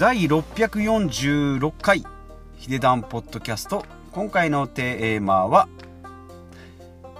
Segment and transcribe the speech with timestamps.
[0.00, 2.06] 第646回
[2.56, 3.84] ヒデダンポッドキャスト。
[4.12, 5.68] 今回のテーマは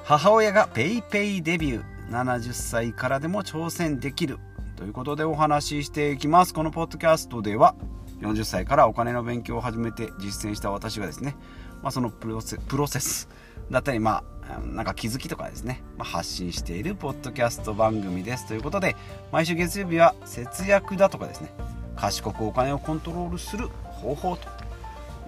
[0.03, 1.85] 母親が PayPay デビュー。
[2.09, 4.39] 70歳からでも挑戦できる。
[4.77, 6.55] ということでお話ししていきます。
[6.55, 7.75] このポッドキャストでは
[8.23, 11.37] 40歳からお金の勉強を始めて実践した私がですね、
[11.83, 13.29] まあ、そのプロセプロセス
[13.71, 18.49] だったりまあなんか気づきとかですね、まあ、発信しているポッドキャスト番組です。
[18.49, 18.97] ということで
[19.33, 21.53] 毎週月曜日は節約だとかですね
[22.01, 24.49] 賢くお金をコントロールする方法と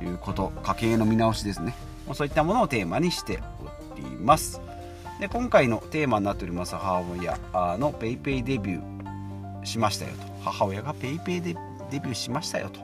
[0.03, 1.75] いうこと家計の見直しですね。
[2.15, 3.41] そういったものをテーマにして
[3.95, 4.61] おります。
[5.21, 7.39] で今回のテーマになっております母親
[7.79, 10.23] の PayPay デビューしましたよと。
[10.43, 11.55] 母親が PayPay で
[11.91, 12.81] デビューしましたよと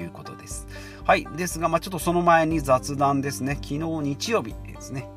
[0.00, 0.68] いうことです。
[1.04, 1.26] はい。
[1.36, 3.54] ですが、まあ、ちょっとその前に雑談ですね。
[3.54, 5.08] 昨日日曜日ですね。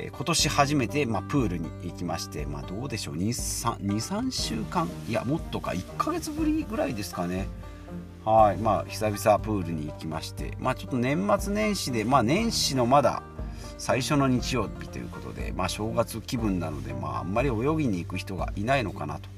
[0.00, 4.88] えー、今年初めて、まあ、プールに行きまして、まあ、どうでしょう？23週間？
[5.08, 5.72] いやもっとか。
[5.72, 7.46] 1ヶ月ぶりぐらいですかね。
[8.24, 8.56] はい。
[8.56, 10.56] まあ久々プールに行きまして。
[10.58, 13.22] まあちょっと年末年始でまあ年始のまだ
[13.78, 17.52] 最初の日曜日ということでまあ正月気分なのでまああんまり泳
[17.82, 19.28] ぎに行く人がいないのかなと。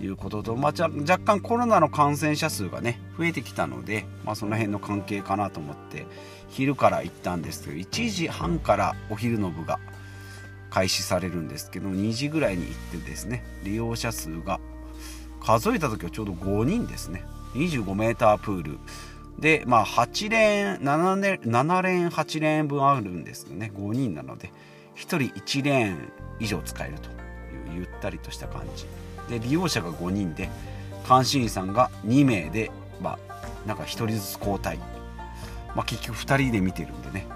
[0.00, 6.06] いうことと、まあ、若干コロナの感染者数がね増えてきたので、まあ、その辺の関係かなと思って
[6.48, 9.78] 昼から行ったんですけど1時半からお昼の部が
[10.74, 14.58] 開始されるんですけど2時ぐらいに行ってですね利用者数が
[15.40, 17.22] 数えた時はちょうど5人ですね。
[17.52, 18.78] 25m プール。
[19.38, 23.70] でまあ8レーン7レ7レーン8レーン分あるんですよね。
[23.76, 24.48] 5人なので
[24.96, 28.86] 1人1レーン以上使えるというゆったりとした感じ。
[29.28, 30.48] で利用者が5人で
[31.08, 34.78] 監視員さんが2名でまあなんか1人ずつ交代。
[35.76, 37.28] まあ結局2人で見てるんでね。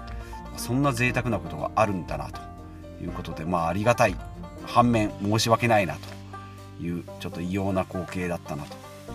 [0.57, 2.48] そんな贅沢なことがあるんだなと。
[3.01, 4.15] いうことでまあありがたい。
[4.65, 5.95] 反面申し訳ないな
[6.79, 8.65] というちょっと異様な光景だったな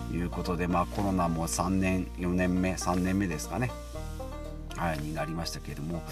[0.09, 3.71] ということでまあコロナも3年4年目3年目ですかね。
[4.75, 6.03] はいになりましたけれども。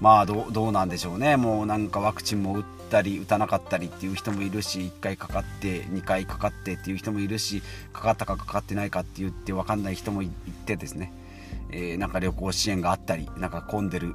[0.00, 1.36] まあどうなんでしょうね。
[1.36, 10.30] もうなんかワクチンも打ったり打たなかったりっていう人もいるし1回かかって2回かかってっていう人もいるしかかったかかかってないかって言って分かんない人もい
[10.64, 11.12] てですね、
[11.70, 14.14] えー、なんか旅行支援があったりなんか混んでる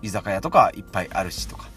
[0.00, 1.68] 居酒屋とかいっぱいあるしとか。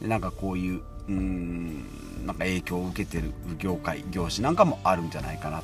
[0.00, 1.86] でなんかこういううん
[2.26, 5.62] なんか影響を受けてる業界業種なんかもあるんじゃないかな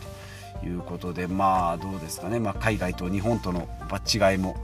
[0.61, 3.69] ということでまあどうですかね、まあ、海外と日本との
[4.13, 4.57] 違いも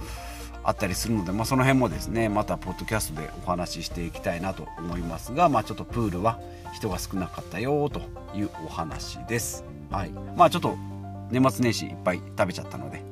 [0.64, 6.38] あったりするので、まあ、その辺もですねまたポッドキャストでお話ししていきたいなと思いますが、まあ、ちょっとプールは
[6.72, 8.00] 人が少なかったよと
[8.34, 9.64] いうお話です。
[9.90, 10.76] はい、まあちょっと
[11.30, 13.02] 年末年始いっぱい食べちゃったので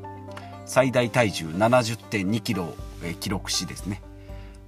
[0.64, 2.76] 最大体重70.2キロを
[3.18, 4.00] 記録しですね、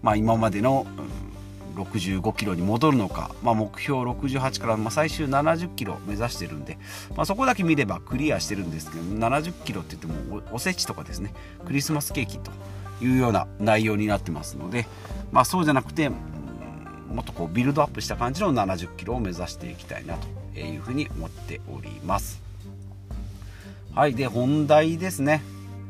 [0.02, 1.31] まあ、今までの、うん
[1.74, 6.78] 65キロに戻るのか、まあ、目標68から、まあ、最終70キロ目指してるんで、
[7.16, 11.34] まあ、そこだけ見ればクリアしてるんですけど70キロって言ってもおせちとかですね。
[11.64, 12.50] クリスマスケーキと
[13.00, 14.86] いうような内容になってますので、
[15.30, 20.16] まあ、そうじゃなくてもっとこうビルドアップした感じの70キロを目指していきたいな
[20.52, 22.40] というふうに思っております。
[23.94, 24.14] はい。
[24.14, 25.42] で本題ですね。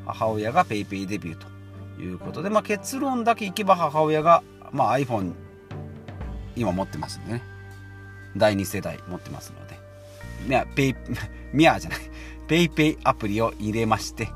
[0.05, 4.43] 母親が PayPay デビューということで、まあ、結論だけいけば母親が、
[4.73, 5.33] まあ、iPhone
[6.57, 7.43] 今持ってますんでね。
[8.37, 9.79] 第2世代持ってますので。
[10.47, 10.97] ミャペイ
[11.53, 11.99] ミャじゃない。
[12.49, 14.29] ペイペイアプリを入れまして。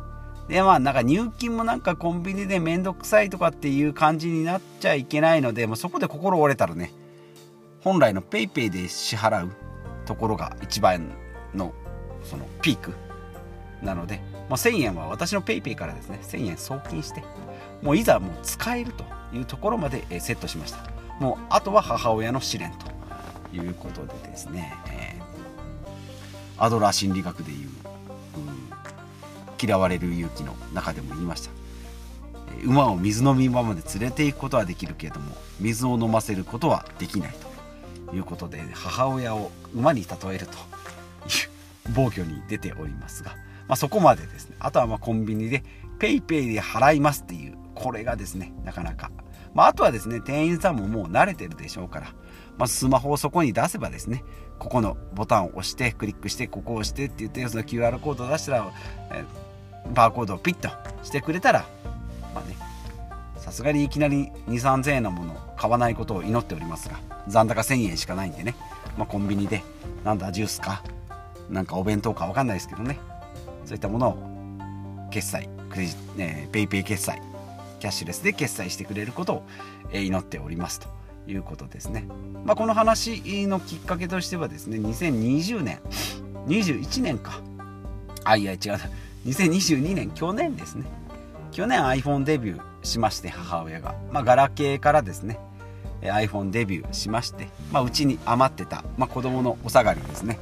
[0.48, 6.92] でまあなんか入金もなんかコンビニでめんどくさいとかっていう感じになっちゃいけないので、まあ、そこで心折れたらね
[7.82, 9.50] 本来の PayPay で支払う
[10.06, 11.10] ところが一番
[11.54, 11.74] の
[12.22, 12.92] そのピーク
[13.82, 17.24] なので、まあ、1000円は私の PayPay からですね1000円送金して
[17.82, 19.04] もういざもう使えると
[19.36, 20.95] いうところまでセットしました。
[21.20, 27.72] もうあとは母親の試練ということでですね、えー、アドラー心理学でいう、うん、
[29.60, 31.50] 嫌われる勇気の中でも言いました。
[32.64, 37.34] 馬を水飲み場まで連れて行くことはできるけれども水を飲ませることはできない
[38.08, 43.32] ということで母親を馬に例えるという暴挙に出ておりますが、
[43.68, 44.56] まあ、そこまでですね。
[44.58, 45.64] あとはまコンビニで
[45.98, 49.10] PayPay で払いますっていうこれがですねなかなか
[49.56, 52.08] まあ、あとはですね、店員さんももう慣れてるでしょうから、
[52.58, 54.22] まあ、スマホをそこに出せばですね、
[54.58, 58.70] ここのボタンを押して、クリックして、ここを押してって言って、その QR コードを出したら、
[59.12, 59.24] え
[59.94, 60.68] バーコードをピッと
[61.02, 61.64] してくれたら、
[62.34, 62.54] まあね、
[63.38, 68.54] さすがにいきなり2、3000円のものを買わないことを祈っておりますが、残高1000円しかないんでね、
[68.98, 69.62] まあ、コンビニで、
[70.04, 70.82] なんだ、ジュースか、
[71.48, 72.98] なんかお弁当かわかんないですけどね、
[73.64, 77.22] そういったものを決済、クレジ、ね、ペイペイ決済
[77.80, 79.42] キャッシュレスで決済してくれることを
[79.92, 80.88] 祈っておりますと
[81.26, 82.06] いうことですね。
[82.44, 85.80] まあ、この話のきっかけとしてはですね2020年
[86.46, 87.40] 21年か。
[88.24, 88.58] あいや違う
[89.26, 90.86] 2022年去年ですね。
[91.52, 95.38] 去年 iPhone デビューしまして母親が、まあ、ガラケーからですね。
[96.02, 100.38] iPhone デビューしましてまあ、うちに余ってた、まあ、子供のお下がりですね。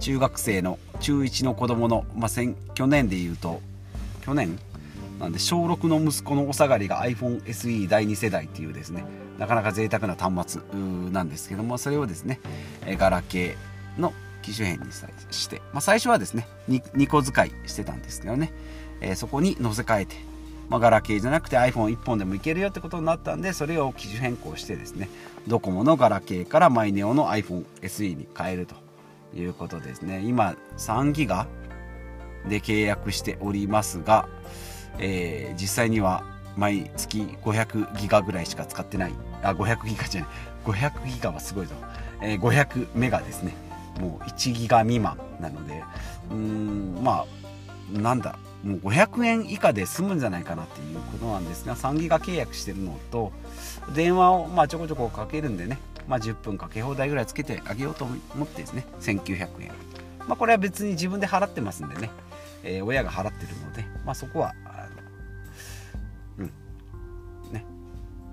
[0.00, 2.30] 中学生の中1の子供の、まあ、
[2.74, 3.62] 去年でいうと
[4.22, 4.58] 去年
[5.20, 9.04] なんで小6の息子のお下がりが iPhone SE 第2世代っていうですね
[9.38, 10.80] なかなか贅沢な端末
[11.10, 12.40] なんですけどもそれをですね
[12.98, 18.52] ガラケーの機種変にして、まあ、最初はですね 2, 2個使いしてたんですけどね、
[19.00, 20.16] えー、そこに乗せ替えて、
[20.68, 25.08] まあ、ガラケーじゃなくて iPhone1 本でもいけるよってことになったんでそれを機種変更してですね
[25.48, 28.76] ドコモのガラケーからマイネオの iPhone SE に変えると
[29.34, 30.22] いうことですね。
[30.24, 31.46] 今3ギガ
[32.48, 34.28] で契約しておりますが、
[34.98, 36.24] えー、実際には
[36.56, 39.12] 毎月500ギガぐらいしか使ってない。
[39.42, 40.30] あ500ギガじゃない。
[40.64, 41.74] 500ギガはすごいぞ、
[42.22, 43.54] えー、500メガですね。
[44.00, 45.82] もう1ギガ未満なので。
[46.30, 48.38] うんまあなんだ。
[48.64, 53.30] もう500円以下で済むんじゃないかなっていうことなんですが3ギガ契約してるのと
[53.94, 55.78] 電話をまあちょこちょこかけるんでね、
[56.08, 58.04] まあ、10分かけ放題ぐらいつけてあげようと
[58.34, 58.86] 思ってですね。
[59.00, 59.72] 1900円。
[60.26, 62.10] まあこれは別に自分で払ってますんでね、
[62.64, 64.54] えー、親が払ってるので、まあ、そこは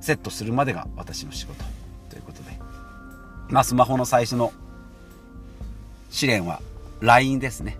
[0.03, 1.63] セットするまでが私の仕事
[2.09, 2.59] ということで。
[3.47, 4.51] まあスマホの最初の
[6.09, 6.61] 試練は
[6.99, 7.77] LINE ですね。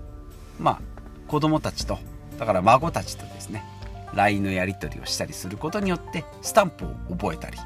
[0.57, 0.81] まあ
[1.27, 1.99] 子供たちと
[2.39, 3.65] だから孫たちとですね。
[4.13, 7.57] LINE のやり取りをしたりすることによってスタンプを覚えたり。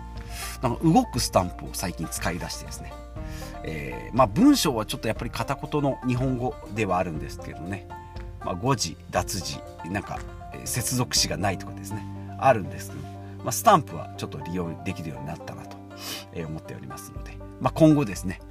[0.63, 2.93] なんか動くスタンプを最近使い出してですね、
[3.63, 7.87] えー、まあ、文章はちょっとやっぱり片言の日本語ではあるんですけどね、
[8.43, 9.59] まあ、誤字脱字
[9.91, 10.19] なんか
[10.65, 12.03] 接続詞がないとかですね。
[12.39, 13.06] あるんですけど、
[13.47, 15.77] まあ、スタンプはちょっと利用できるようになったなと
[16.35, 18.41] 思っておりますので、ま今後ですね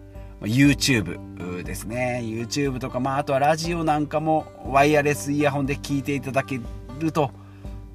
[0.41, 2.23] YouTube ですね。
[2.25, 6.61] YouTube とか、まあ、あとはラジオなんかもワイヤレスイヤホンで聞いていただけ
[6.99, 7.31] ると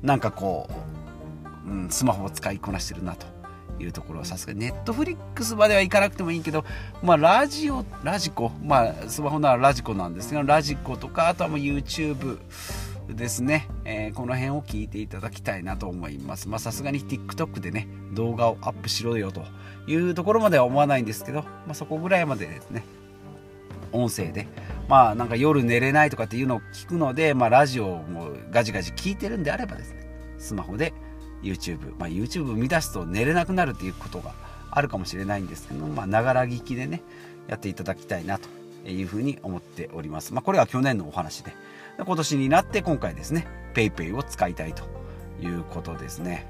[0.04, 0.70] なんかこ
[1.66, 3.26] う、うん、スマホを使いこなしてるなと
[3.80, 6.66] いうところはさすがネットフリックスまでは行かなくてもいいけど、
[7.02, 12.38] まあ、ラジオラジコ、まあ、スマホならラジコなんですがラジコとかあとはもう YouTube
[13.16, 16.50] ですね、えー、この辺を聞いていただきたいなと思います。
[16.50, 19.44] まさすがに TikTok でね、動画をアップしろよと
[19.88, 22.84] いうところまでは思わないんですけど、まあ、そこぐらいまでですね、
[23.92, 24.48] 音声で、
[24.88, 30.08] まあなんか夜寝れないとかっていうのを聞くので、まあラジオもガジガジ聞いてるんであればですね、
[30.40, 30.94] スマホで
[31.44, 34.34] YouTube、まあ YouTube を見出すと寝れなくなるっていうことが
[34.72, 37.02] あるかもしれないんですけど、まながら聞きでね、
[37.48, 38.48] やっていただきたいなと
[38.86, 40.34] いうふうに思っております。
[40.34, 41.54] まあこれは去年のお話で、
[41.98, 44.84] 今年になって今回ですね PayPay を使いたいと
[45.42, 46.48] いうことですね。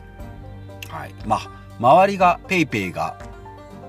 [0.89, 1.13] はい。
[1.25, 3.17] まあ周りが PayPay が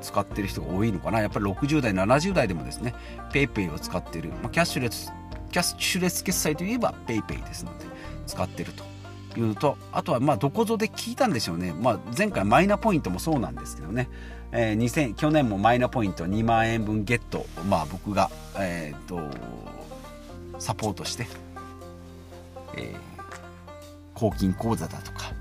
[0.01, 1.21] 使ってる人が多いのかな。
[1.21, 2.95] やっぱり60代70代でもですね
[3.33, 5.13] PayPay を使ってる、まあ、キャッシュレス
[5.51, 7.85] キャッシュレス決済といえば PayPay ですので
[8.27, 8.85] 使ってると
[9.39, 14.09] いうのとあとはまあどこぞで聞いたんでしょうね、まあ、前回マイナポイントもそうなんですけどね、
[14.53, 17.47] えー、2000去年もマイナポイント2万円分ゲット。
[17.69, 19.21] まあ僕がえっ、と
[20.59, 21.27] サポートして
[22.75, 22.95] えー、
[24.15, 25.33] 公金口座だとか、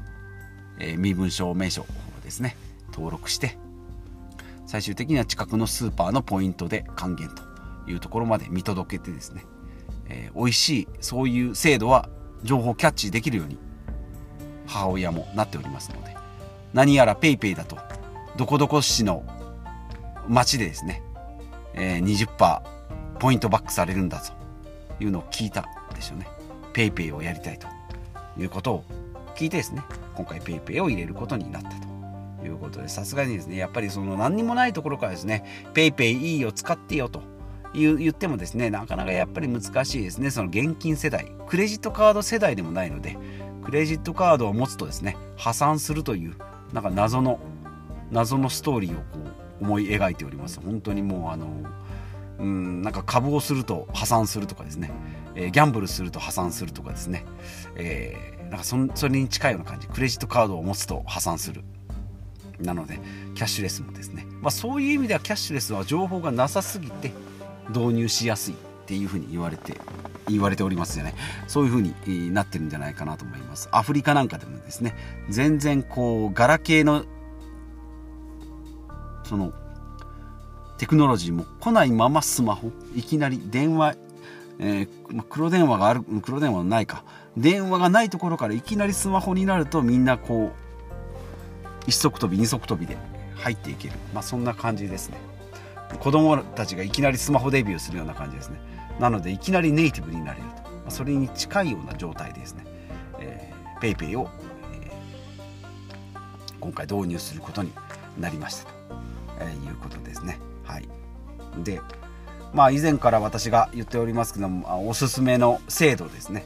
[0.79, 1.85] えー、身分証明書を
[2.23, 2.55] ですね。
[2.91, 3.57] 登録して
[4.67, 7.43] 最終的には近くのスーパーのポイントで還元と
[7.89, 9.43] いうところまで見届けてですね、
[10.07, 12.09] えー、美味しいそういう制度は
[12.43, 13.57] 情報キャッチできるように
[14.67, 16.15] 母親もなっておりますので
[16.74, 17.77] 何やら PayPay だと
[18.38, 19.23] どこどこ市の
[20.27, 21.03] 町でですね、
[21.73, 22.61] えー、20%
[23.19, 24.33] ポイントバックされるんだと
[25.03, 26.27] いうのを聞いたでしょうね。
[26.73, 27.67] PayPay をやりたいと
[28.38, 28.83] いうことを
[29.35, 29.83] 聞いてですね
[30.15, 31.69] 今回 PayPay を入れることになった
[32.41, 37.21] ということでさすがにですねやっぱりその何にもないところからですね PayPay いいよ使ってよと
[37.73, 43.17] 言ってもですねなかなかやっぱり難しいですねその現金世代クレジットカード世代でもないので
[43.63, 46.35] クレジットカードを持つとですね破産するという
[46.73, 47.39] なんか謎の
[48.12, 49.03] 謎のストーリーをこ
[49.62, 50.60] う思い描いております。
[50.60, 51.48] 本当にもうあの
[52.39, 54.91] うんなんか株をすると破産するとかですね。
[55.36, 57.25] えー、ギャンブルすると破産するとかですね、
[57.75, 59.88] えー、なんかそそれに近いような感じ。
[59.88, 61.63] クレジットカードを持つと破産する。
[62.60, 63.00] なので
[63.36, 67.12] キャッシュレスもですね、まあ、そういう意味ではキャッシュレスは情報がなさすぎて
[67.70, 69.80] 導入しやすいっていうふうに言われて
[70.27, 71.15] 言われておりますよね。
[71.48, 73.70] そういうふうになってるんじゃないかなと思います。
[73.72, 74.96] アフリカなんかでもですね
[75.30, 77.06] 全然こうガラケーの
[79.31, 79.53] その
[80.77, 82.69] テクノロジーも来ないままスマホ。
[82.93, 83.95] いきなり電話
[84.59, 87.05] えー、黒電話がある黒電話ないか。
[87.38, 90.59] 電話がないところからいきなりスマホになるとみんなこう
[91.88, 92.97] 一足飛び二足飛びで
[93.35, 95.17] 入っていける、まあ、そんな感じですね。
[95.97, 98.59] 子供たちがいきなりスマホデビューするような感じですね。
[99.00, 102.65] なのでいきなりネイティブになれると、まあ、それに近いような状態ですね、
[103.79, 104.29] PayPay を、
[104.73, 107.71] えー、今回導入することに
[108.19, 108.69] なりました、
[109.41, 110.39] え、いうことですね。
[110.63, 110.88] はい、
[111.63, 111.81] で
[112.53, 116.45] まあ以前から私が言っておりますけどもおすすめの制度ですね。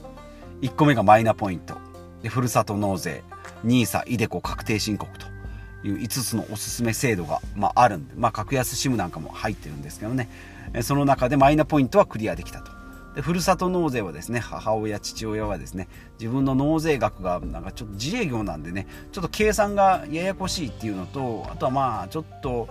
[0.61, 1.75] 1個目がマイナポイント。
[2.21, 3.23] でふるさと納税。
[3.63, 5.25] NISA イデコ確定申告と。
[5.83, 10.29] いう5つのおすすめ制度が、まあ、あるんで、まあ、格安 SIM なんかも入ってるんですけどね。
[10.81, 12.71] その中でマイナポイントはクリアできたと。
[13.15, 15.87] でふるさと納税はですね母親父親はですね
[16.19, 22.67] 自分の納税額がなんかちょっと自営業なんでねちょっと計算がややこしいっていうのとあとはまあちょっと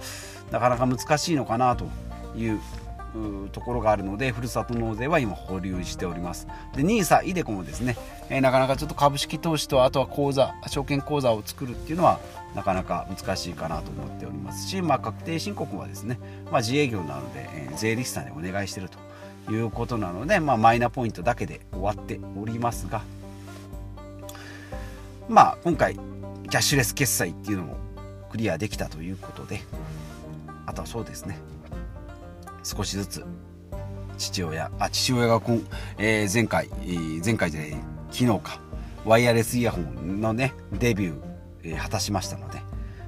[0.51, 1.87] なかなか難しいのかなと
[2.37, 2.61] いう
[3.53, 6.49] ところがあるのでふるさと納税は今保留しております。
[6.75, 7.97] で NISA、イデコもですね、
[8.29, 12.19] えー、なかなかちょっと株式投資とあとは口座証券口座を作るっていうのは
[12.57, 16.19] なかなか難しいかなと思っておりますし、まあ、確定申告はですね、
[16.51, 18.99] まあ、自営業なので、えー、税理士さんにお願いしてると。
[19.51, 23.03] いうことなので、まあ、マイナポイントだけで終わっておりますが
[25.29, 27.77] まあ今回キャッシュレス決済っていうのも
[28.31, 29.63] クリアできたということで
[30.67, 31.39] あとはそうですね。
[32.65, 33.25] 少しずつ
[34.17, 35.67] 父親あ父親がこん、
[35.99, 37.77] えー、前回、えー、前回で
[38.11, 38.61] 昨日か
[39.05, 41.15] ワイヤレスイヤホンのねデビュー、
[41.65, 42.61] えー、果たしましたので、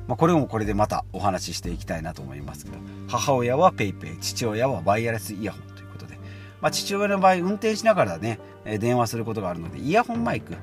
[0.06, 2.76] まあ、これもこれでまたお話ししていきたいなと思いますけど
[3.08, 5.62] 母親は PayPay 父親はワイヤレスイヤホン、
[6.66, 10.56] まあ、父親の場合運転しながらね電話することがあるのでイヤホンマイク。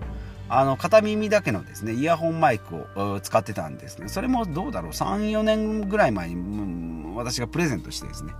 [0.49, 4.09] あの片耳だけのですねイヤホンマイクを使ってたんですね。
[4.09, 8.33] それもどうだろう34年ぐらい前に、私がプレゼントしてですね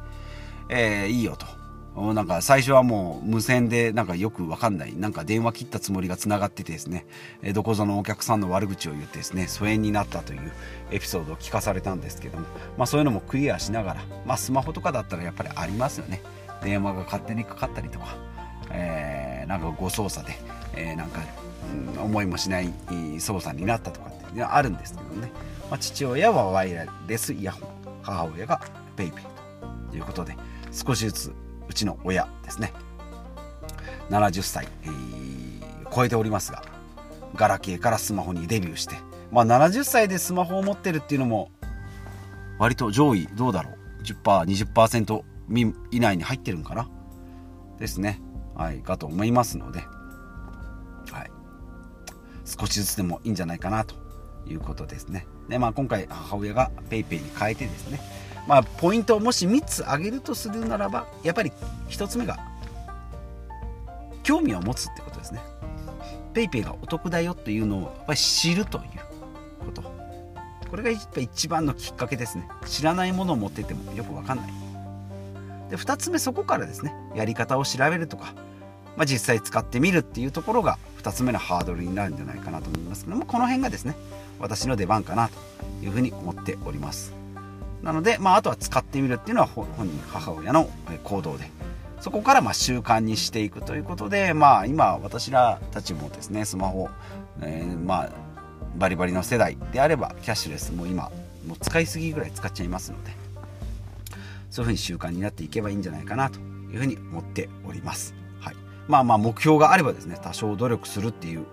[0.68, 1.46] えー、いいよと。
[2.14, 7.06] なんか最初はもう無線でなんかよくわかんないなんか電話切ったつもりがつながっててですね
[7.54, 10.52] どこぞのお客さんの悪口を言ってですね疎遠になったという
[10.92, 12.46] エピソードを聞かされたんですけども、
[12.78, 16.24] まあ、そういうのもクリアしながら、まあ、スマホとかだったらやっぱりありますよね。
[16.64, 18.16] 電話が勝手にかかったりとか、
[18.72, 20.34] えー、なんか誤操作で、
[20.76, 21.22] えー、なんか、
[21.96, 22.74] うん、思いもしない
[23.20, 25.32] 操作になったとかってあるんですけどね、
[25.70, 27.70] まあ、父親はワイヤレスイヤホン。
[28.04, 28.62] 母親が
[28.98, 29.34] PayPay と。
[29.98, 30.36] いうことで
[30.72, 31.34] 少しずつ
[31.70, 32.74] うちの親ですね。
[34.10, 36.64] 70歳、えー、超えておりますが
[37.36, 38.96] ガラケーからスマホにデビューして、
[39.32, 41.52] まあ、70歳でスマホを持ってるっていうのも
[42.60, 46.90] 割と上位どうだろう？10%20% 以内に入ってるんかな？
[47.80, 48.22] ですね。
[48.56, 49.80] はいかと思いますので、
[51.12, 51.32] はい、
[52.46, 53.96] 少しずつでもいいんじゃないかなと
[54.48, 55.26] いうことですね。
[55.50, 58.00] で、まあ、今回母親が PayPay に変えてですね。
[58.48, 61.52] まあ、ポイントをもし3つ挙げるとするならばやっぱり
[61.90, 62.38] 1つ目が
[64.22, 65.42] 興味を持つってことですね。
[66.34, 68.84] PayPay がお得だよというのをやっぱり知るという
[69.66, 69.82] こと。
[70.70, 72.48] これが一番のきっかけですね。
[72.66, 74.63] 知らないものを持っててもよく分かんない。
[75.70, 78.34] で2つ目そこからですねやり方を調べるとか、
[78.96, 83.96] まあ、実際使ってみるっていうところが2つ目のハードルになるんじゃないかなと思いますけどもこの辺がですね
[84.40, 87.14] 私の出番かなというふうに思っております。
[87.82, 90.70] なので、まあ、あとは使ってみるっていうのは本人母親の
[91.04, 91.52] 行動で
[92.00, 96.90] そこからまあ習慣にしていくということで、まあ、今私らたちもですねスマホ、
[97.42, 98.10] えー、まあ
[98.76, 101.12] バリバリの世代であればキャッシュレスも今
[101.46, 103.12] もう使いすぎぐらい使っちゃいますので
[104.54, 108.56] そういうふうに習慣になっていけばいいんじゃないかなというふうに思っております、はい、
[108.88, 111.46] まあまあ目標があればですね多少努力するっていう、ま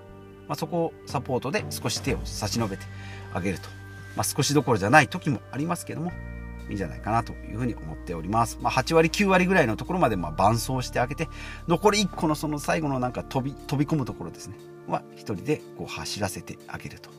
[0.51, 2.85] あ、そこをサポートで少し手を差し伸べて
[3.33, 3.69] あげると
[4.17, 6.13] まあ、少しどころじゃない時もありますけども
[6.69, 8.59] いいんじゃないかなというふうに思っております。
[8.61, 11.29] まあ、8割9割ぐらいのところまでま伴走してあげて
[11.67, 17.11] 残り1個のその最後のなんか飛び飛び込むところですねは1人でこう走らせてあげると。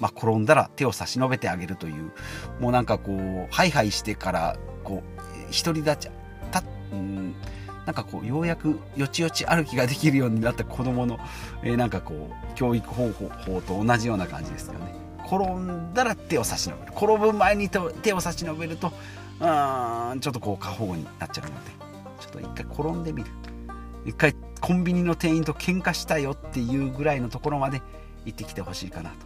[0.00, 2.12] まあ、転んだら手を差し伸べてあげるという
[2.58, 3.12] もうなんかこ
[3.48, 5.13] うハイハイしてからこう
[5.62, 6.10] 独り立ち
[6.50, 7.34] たうん
[7.86, 11.18] なんかこうようやくよちよち歩きができるようになった子供の、
[11.62, 14.94] えー、なんかこう教育方法と同じような感じですよね。
[15.26, 16.92] 転んだら手を差し伸べる。
[16.92, 18.92] 転ぶ前に手を差し伸べると
[19.40, 21.70] うんちょっとこう過保護になっちゃうので。
[22.20, 23.30] ちょっと一回転んでみる。
[24.06, 27.82] 一回コンビニの店員と喧嘩したよっていうぐらいのところまで
[28.24, 29.16] 行ってきてほしいかなと。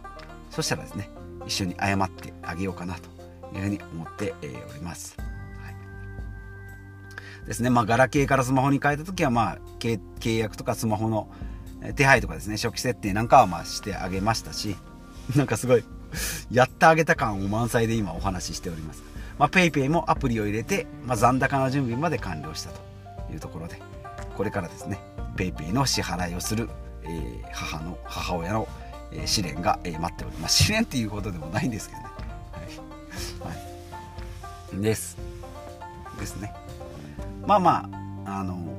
[0.49, 1.09] そしたらですね
[1.45, 3.09] 一緒に謝ってあげようかなと
[3.55, 5.15] いうふうに思っております、
[7.49, 11.29] ですねまあガラケーからスマホに変えた時はまあ契約とかスマホの
[11.95, 14.77] 手配とかですね初期設定なんかはまあしてあげましたし
[15.35, 15.83] なんかすごい、
[16.51, 19.03] やってあげた感を満載で今お話ししております。
[19.37, 22.81] ま、PayPay もアプリを入れて、まあ、残高の準備まで完了したと
[23.31, 23.79] いうところで、
[24.35, 24.99] これからですね、
[25.35, 26.67] PayPay の支払いをする、
[27.03, 28.67] えー、母の、母親の、
[29.11, 30.63] えー、試練が、えー、待っております。
[30.63, 32.07] 試練っていうことでもないんですけどね。
[33.41, 33.53] はい。
[34.73, 35.15] はい、です。
[36.19, 36.53] ですね。
[37.45, 37.89] まあま
[38.25, 38.69] あ、あの、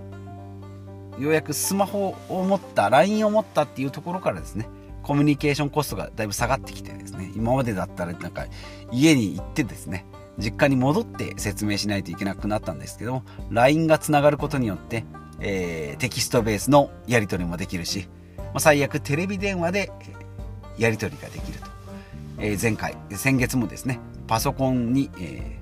[1.20, 4.68] ようやくスマホを持った LINE を持ったっていうところからですね
[5.02, 8.46] コミュニケーションコストがだいぶ下がってきてですね今までだったらなんか
[8.90, 10.06] 家に行ってですね
[10.38, 15.04] 実家に戻って説明しないといけなくなったんですけども LINE がつながることによって、
[15.40, 19.92] えー、テキストベースのやり取りもできるし、まあ、最悪テレビ電話で
[20.78, 21.66] やり取りができると、
[22.38, 25.60] えー、前回先月もですねパソコンに、え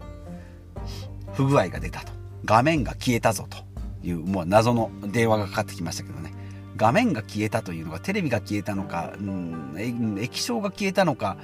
[1.26, 2.17] ー、不具合が出たと。
[2.44, 3.58] 画面が消えたぞと
[4.06, 6.32] いうもう謎の電話がかかってきましたけどね。
[6.76, 9.74] 画面が消えたというのがテレビが消えたのか、うん、
[10.20, 11.36] 液晶が消えたのか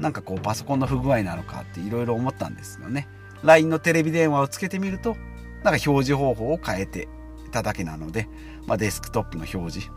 [0.00, 3.06] なんかこうパソコンの不具合なのかっていろいろ思ったんですよね。
[3.42, 5.16] LINE のテレビ電話をつけてみると
[5.62, 7.06] なんか表示方法を変えて
[7.52, 8.28] ただけなので、
[8.66, 9.90] まあ、デスクトップの表示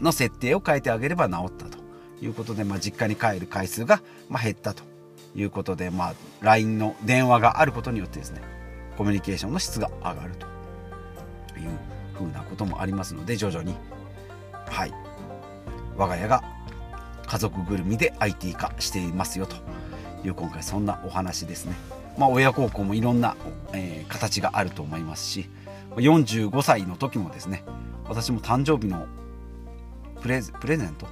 [0.00, 1.78] の設定を変えてあげれば治ったと
[2.22, 4.82] いうことで、まあ、実家に帰る回数が減ったと
[5.34, 8.40] いうことで、まあ、LINE の電話があることによってですね
[8.98, 10.46] コミュニケーションの質が上がると。
[11.56, 11.70] いう
[12.14, 13.76] ふうなこともありますので徐々に。
[14.66, 14.92] はい。
[15.96, 16.42] 我が家が
[17.26, 19.56] 家族ぐるみで IT 化していますよと
[20.24, 21.76] いう今回そんなお話ですね。
[22.16, 23.36] まあ、親孝行もいろんな、
[23.72, 25.48] えー、形があると思いますし
[25.94, 27.62] 45歳の時もですね
[28.08, 29.06] 私も誕生日の
[30.20, 31.06] プレプレゼント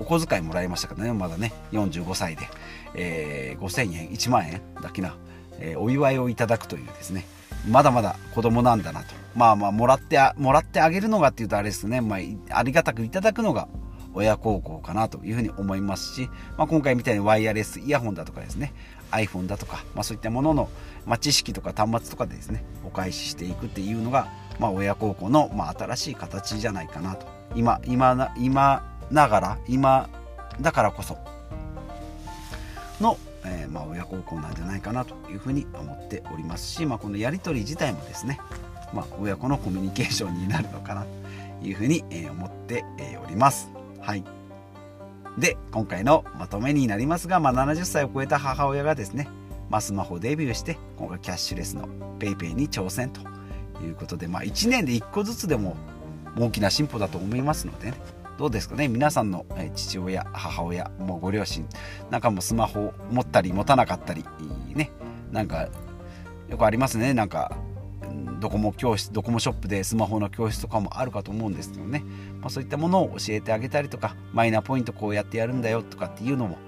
[0.00, 2.48] お小遣いもらいましたからねまだね45歳で、
[2.96, 5.16] えー、5000円1万円だけな、
[5.60, 7.26] え、お祝いをいただくというですね
[7.68, 9.14] まだまだ子供なんだなと。
[9.36, 12.00] まあまあ、もらって、もらってあげるのがっていうとあれですね。
[12.00, 13.68] まあ、ありがたくいただくのが
[14.14, 16.28] 親孝行かなというふうに思いますし、
[16.58, 18.74] まあ、今回みたいにワイヤレスイヤホンだとかですね、
[19.10, 20.68] iPhone だとか、まあ、そういったものの、
[21.06, 24.28] まあ、知識とか端末とかでですね、お返ししていくっていうのが、
[24.58, 27.26] まあ、親孝行の、まあ、新しい形じゃないかなと。
[27.54, 30.08] 今、今な、今ながら、今
[30.60, 31.16] だからこそ
[33.00, 38.38] のえー、まあ、親孝行なんじゃないかなというふうに思っておりますし、まあ、このやり取り自体もですね、
[38.92, 41.04] まあ、親子のコミュニケーションになるのかな
[41.60, 42.84] というふうに、え思って
[43.24, 43.70] おります。
[44.00, 44.24] はい、
[45.38, 49.28] で今回のまとめになりますが、まあ、70歳を超えた母親がですね、
[49.70, 51.88] まあ、スマホデビューして今回キャッシュレスの
[52.18, 53.20] PayPay に挑戦と
[53.82, 55.76] いうことで、まあ、1年で1個ずつでも
[56.38, 57.94] 大きな進歩だと思いますのでね
[58.38, 58.88] どうですかね？
[58.88, 61.66] 皆さんの父親母親もうご両親
[62.10, 64.24] なんかもスマホ持ったり持たなかったり
[64.74, 64.90] ね？
[65.30, 65.68] なんか
[66.48, 67.14] よくありますね。
[67.14, 67.56] なんか
[68.40, 72.04] ドコモ教室ドコモショップでスマホの教室とかもあるかと思うんですけどね、
[72.40, 76.58] まあ、そういったものを教えてあげたりとかマイナポイントこうやってやるんだよとかっていうのも、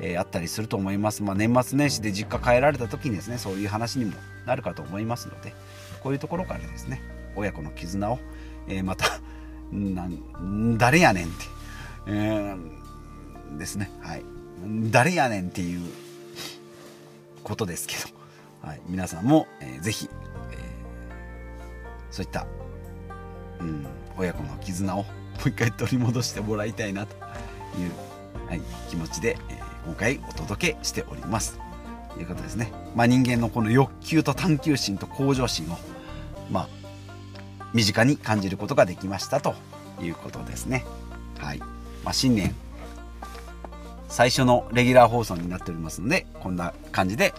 [0.00, 4.12] えー、あったりすると思います、まあ、年末年始で実家帰られた時にですねそういう話にも
[4.46, 5.52] なるかと思いますので
[6.00, 7.02] こういうところからですね
[7.34, 8.20] 親子の絆を、
[8.68, 9.20] えー、また
[9.72, 11.34] なん誰やねんって、
[12.06, 13.90] えー、ですね。
[14.00, 14.22] はい。
[14.90, 15.80] 誰やねんっていう
[17.42, 18.02] ことですけど、
[18.66, 20.08] はい、皆さんも、えー、ぜひ、
[20.50, 20.58] えー、
[22.10, 22.46] そういった、
[23.60, 25.04] うん、親子の絆をも
[25.44, 31.58] う一回取り戻してもらいたいなという、はい、気持ちで、えー、今回お届けしております。
[32.14, 32.72] ということですね。
[32.94, 35.78] まあ、人間のこの欲求と探求心と向上心を、
[36.50, 36.68] まあ、
[37.76, 39.54] 身近に感じることができましたと
[40.00, 40.86] いうことですね。
[41.38, 41.58] はい。
[41.58, 42.54] まあ、新年
[44.08, 47.34] 最初のレギュラー放送になっておりますので、こんな感じで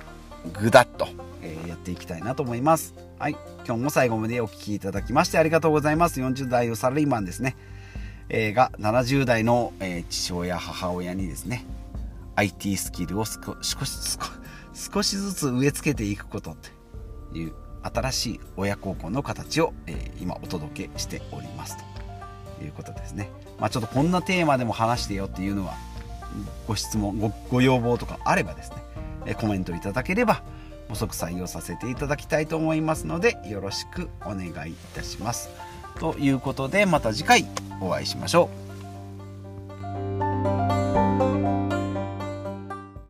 [0.62, 1.08] ぐだっと、
[1.42, 2.94] えー、やっていきたいなと思います。
[3.18, 3.38] はい。
[3.66, 6.22] 今日も最後までお聴きいただきましてありがとうございます。
[6.22, 7.56] 40代のサラリーマンですね。
[8.30, 11.66] えー、が70代の、えー、父親、母親にですね、
[12.36, 13.76] IT スキルを少し
[14.76, 16.56] 少しずつ植え付けていくこと
[17.32, 21.78] という新しい親孝行の形を、えー、今お届けしております
[22.58, 23.30] ということですね。
[23.60, 25.74] まあ、ちょっとこんなテーマでも話してよっていうのは
[26.68, 28.78] ご質問ごご要望とかあればですね、
[29.26, 30.44] えコメントいただければ
[30.90, 35.50] 補足採用させていただきたいと思いますのでよろしくお願いいたします。
[36.00, 37.46] ということでまた次回
[37.82, 38.67] お会いしましょう。